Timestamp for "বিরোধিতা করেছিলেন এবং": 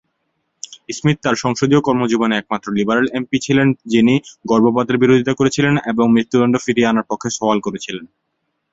4.97-6.05